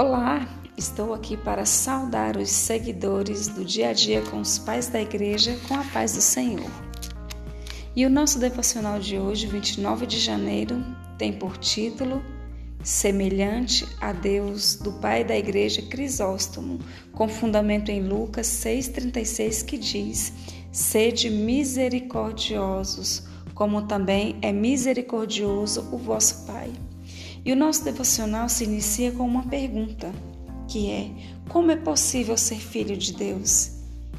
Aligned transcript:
Olá, 0.00 0.48
estou 0.76 1.12
aqui 1.12 1.36
para 1.36 1.64
saudar 1.66 2.36
os 2.36 2.50
seguidores 2.50 3.48
do 3.48 3.64
dia 3.64 3.88
a 3.88 3.92
dia 3.92 4.22
com 4.22 4.40
os 4.40 4.56
pais 4.56 4.86
da 4.86 5.02
igreja 5.02 5.58
com 5.66 5.74
a 5.74 5.82
paz 5.82 6.12
do 6.12 6.20
Senhor. 6.20 6.70
E 7.96 8.06
o 8.06 8.08
nosso 8.08 8.38
devocional 8.38 9.00
de 9.00 9.18
hoje, 9.18 9.48
29 9.48 10.06
de 10.06 10.20
janeiro, 10.20 10.84
tem 11.18 11.32
por 11.32 11.58
título 11.58 12.22
Semelhante 12.80 13.88
a 14.00 14.12
Deus 14.12 14.76
do 14.76 14.92
pai 15.00 15.24
da 15.24 15.36
igreja 15.36 15.82
Crisóstomo, 15.82 16.78
com 17.10 17.28
fundamento 17.28 17.90
em 17.90 18.00
Lucas 18.00 18.46
6,36, 18.46 19.64
que 19.64 19.76
diz: 19.76 20.32
Sede 20.70 21.28
misericordiosos, 21.28 23.24
como 23.52 23.82
também 23.82 24.36
é 24.42 24.52
misericordioso 24.52 25.88
o 25.90 25.98
vosso 25.98 26.46
Pai. 26.46 26.70
E 27.48 27.52
o 27.52 27.56
nosso 27.56 27.82
devocional 27.82 28.46
se 28.46 28.64
inicia 28.64 29.10
com 29.10 29.26
uma 29.26 29.42
pergunta, 29.42 30.12
que 30.68 30.90
é: 30.90 31.10
Como 31.48 31.70
é 31.70 31.76
possível 31.76 32.36
ser 32.36 32.58
filho 32.58 32.94
de 32.94 33.14
Deus? 33.14 33.70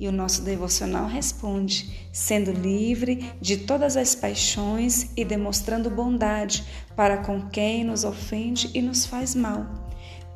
E 0.00 0.08
o 0.08 0.12
nosso 0.12 0.42
devocional 0.42 1.06
responde: 1.06 2.08
sendo 2.12 2.50
livre 2.50 3.32
de 3.40 3.58
todas 3.58 3.96
as 3.96 4.16
paixões 4.16 5.12
e 5.16 5.24
demonstrando 5.24 5.88
bondade 5.88 6.64
para 6.96 7.18
com 7.18 7.48
quem 7.48 7.84
nos 7.84 8.02
ofende 8.02 8.68
e 8.74 8.82
nos 8.82 9.06
faz 9.06 9.36
mal. 9.36 9.68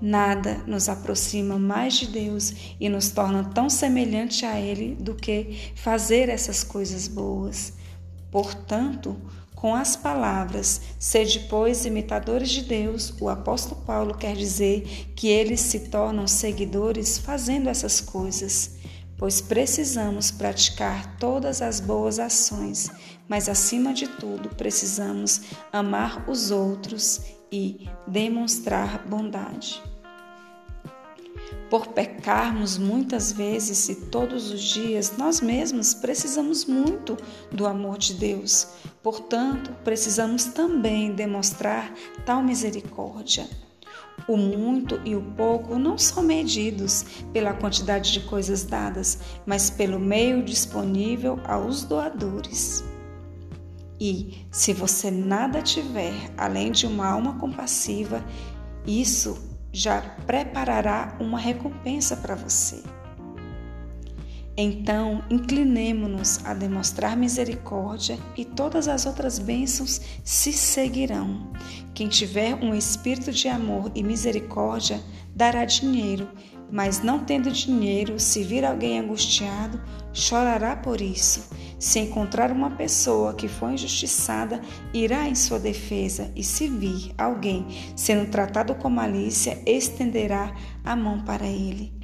Nada 0.01 0.63
nos 0.65 0.89
aproxima 0.89 1.59
mais 1.59 1.95
de 1.95 2.07
Deus 2.07 2.55
e 2.79 2.89
nos 2.89 3.11
torna 3.11 3.43
tão 3.43 3.69
semelhante 3.69 4.47
a 4.47 4.61
Ele 4.61 4.95
do 4.95 5.17
que 5.17 5.73
fazer 5.75 6.29
essas 6.29 6.63
coisas 6.63 7.09
boas. 7.09 7.73
Portanto, 8.31 9.17
com 9.57 9.75
as 9.75 9.97
palavras, 9.97 10.83
sede, 10.99 11.41
pois, 11.49 11.87
imitadores 11.87 12.51
de 12.51 12.63
Deus, 12.63 13.13
o 13.19 13.29
apóstolo 13.29 13.81
Paulo 13.87 14.15
quer 14.15 14.37
dizer 14.37 14.83
que 15.17 15.29
eles 15.29 15.61
se 15.61 15.89
tornam 15.89 16.29
seguidores 16.29 17.17
fazendo 17.17 17.71
essas 17.71 17.99
coisas, 17.99 18.77
pois 19.17 19.41
precisamos 19.41 20.31
praticar 20.31 21.17
todas 21.17 21.63
as 21.63 21.81
boas 21.81 22.19
ações, 22.19 22.91
mas 23.27 23.49
acima 23.49 23.95
de 23.95 24.07
tudo 24.07 24.51
precisamos 24.51 25.41
amar 25.73 26.29
os 26.29 26.51
outros 26.51 27.23
e 27.51 27.89
demonstrar 28.07 29.07
bondade. 29.09 29.83
Por 31.71 31.89
pecarmos 31.89 32.79
muitas 32.79 33.33
vezes 33.33 33.89
e 33.89 33.95
todos 33.95 34.53
os 34.53 34.63
dias, 34.63 35.17
nós 35.17 35.41
mesmos 35.41 35.95
precisamos 35.95 36.65
muito 36.65 37.17
do 37.51 37.67
amor 37.67 37.99
de 37.99 38.15
Deus. 38.15 38.69
Portanto, 39.07 39.71
precisamos 39.85 40.47
também 40.47 41.13
demonstrar 41.13 41.95
tal 42.25 42.43
misericórdia. 42.43 43.49
O 44.27 44.37
muito 44.37 45.01
e 45.05 45.15
o 45.15 45.23
pouco 45.23 45.79
não 45.79 45.97
são 45.97 46.25
medidos 46.25 47.05
pela 47.33 47.55
quantidade 47.55 48.13
de 48.13 48.19
coisas 48.23 48.65
dadas, 48.65 49.21
mas 49.47 49.71
pelo 49.71 50.01
meio 50.01 50.43
disponível 50.43 51.39
aos 51.45 51.85
doadores. 51.85 52.83
E 54.01 54.45
se 54.51 54.73
você 54.73 55.09
nada 55.09 55.63
tiver 55.63 56.33
além 56.37 56.73
de 56.73 56.85
uma 56.85 57.07
alma 57.07 57.39
compassiva, 57.39 58.25
isso 58.85 59.39
já 59.73 60.03
preparará 60.27 61.17
uma 61.21 61.39
recompensa 61.39 62.17
para 62.17 62.35
você. 62.35 62.83
Então, 64.59 65.23
inclinemo-nos 65.29 66.41
a 66.45 66.55
demonstrar 66.55 67.15
misericórdia 67.15 68.19
e 68.35 68.45
todas 68.45 68.89
as 68.89 69.05
outras 69.05 69.39
bênçãos 69.39 70.01
se 70.25 70.51
seguirão. 70.51 71.53
Quem 71.93 72.09
tiver 72.09 72.55
um 72.55 72.75
espírito 72.75 73.31
de 73.33 73.49
amor 73.49 73.93
e 73.95 74.03
misericórdia 74.03 74.99
dará 75.35 75.67
dinheiro, 75.67 76.27
mas 76.73 77.03
não 77.03 77.19
tendo 77.19 77.51
dinheiro, 77.51 78.19
se 78.19 78.43
vir 78.43 78.65
alguém 78.65 78.99
angustiado, 78.99 79.81
chorará 80.13 80.75
por 80.75 81.03
isso. 81.03 81.51
Se 81.79 81.99
encontrar 81.99 82.51
uma 82.51 82.71
pessoa 82.71 83.35
que 83.35 83.49
foi 83.49 83.75
injustiçada, 83.75 84.63
irá 84.93 85.29
em 85.29 85.35
sua 85.35 85.59
defesa, 85.59 86.33
e 86.35 86.43
se 86.43 86.67
vir 86.67 87.13
alguém 87.19 87.67
sendo 87.95 88.31
tratado 88.31 88.75
com 88.75 88.89
malícia, 88.89 89.63
estenderá 89.67 90.55
a 90.83 90.97
mão 90.97 91.21
para 91.21 91.47
ele. 91.47 91.96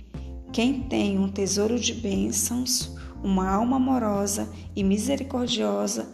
Quem 0.53 0.83
tem 0.83 1.19
um 1.19 1.31
tesouro 1.31 1.81
de 1.81 1.95
bênçãos, 1.95 2.95
uma 3.25 3.49
alma 3.49 3.77
amorosa 3.77 4.53
e 4.77 4.85
misericordiosa, 4.85 6.07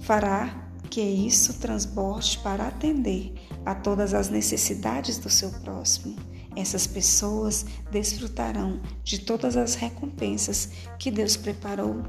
fará 0.00 0.68
que 0.90 1.00
isso 1.00 1.54
transborde 1.60 2.38
para 2.38 2.66
atender 2.66 3.32
a 3.64 3.76
todas 3.76 4.12
as 4.12 4.28
necessidades 4.28 5.18
do 5.18 5.30
seu 5.30 5.50
próximo. 5.50 6.16
Essas 6.56 6.84
pessoas 6.84 7.64
desfrutarão 7.92 8.80
de 9.04 9.20
todas 9.20 9.56
as 9.56 9.76
recompensas 9.76 10.70
que 10.98 11.10
Deus 11.10 11.36
preparou. 11.36 12.02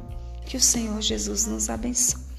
Que 0.47 0.57
o 0.57 0.61
Senhor 0.61 0.99
Jesus 0.99 1.45
nos 1.45 1.69
abençoe. 1.69 2.32